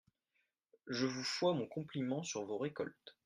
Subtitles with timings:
[0.87, 3.15] Je vous fois mon compliment sur vos récoltes.